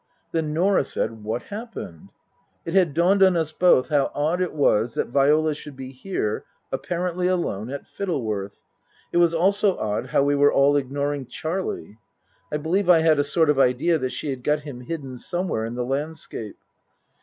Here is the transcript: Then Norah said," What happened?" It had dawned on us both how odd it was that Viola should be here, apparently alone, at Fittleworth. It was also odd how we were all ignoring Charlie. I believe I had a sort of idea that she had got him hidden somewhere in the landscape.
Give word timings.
Then 0.31 0.51
Norah 0.51 0.83
said," 0.83 1.23
What 1.23 1.43
happened?" 1.43 2.09
It 2.65 2.73
had 2.73 2.95
dawned 2.95 3.21
on 3.21 3.37
us 3.37 3.51
both 3.51 3.89
how 3.89 4.09
odd 4.15 4.41
it 4.41 4.51
was 4.55 4.95
that 4.95 5.09
Viola 5.09 5.53
should 5.53 5.75
be 5.75 5.91
here, 5.91 6.43
apparently 6.71 7.27
alone, 7.27 7.69
at 7.69 7.85
Fittleworth. 7.85 8.63
It 9.13 9.17
was 9.17 9.35
also 9.35 9.77
odd 9.77 10.07
how 10.07 10.23
we 10.23 10.33
were 10.33 10.51
all 10.51 10.75
ignoring 10.75 11.27
Charlie. 11.27 11.99
I 12.51 12.57
believe 12.57 12.89
I 12.89 13.01
had 13.01 13.19
a 13.19 13.23
sort 13.23 13.51
of 13.51 13.59
idea 13.59 13.99
that 13.99 14.11
she 14.11 14.31
had 14.31 14.43
got 14.43 14.61
him 14.61 14.81
hidden 14.81 15.19
somewhere 15.19 15.65
in 15.65 15.75
the 15.75 15.85
landscape. 15.85 16.57